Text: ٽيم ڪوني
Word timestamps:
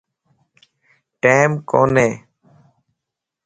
ٽيم 1.21 1.51
ڪوني 1.69 2.09